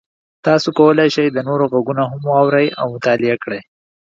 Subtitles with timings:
[0.45, 3.61] تاسو کولی شئ د نورو غږونه هم واورئ او مطالعه کړئ.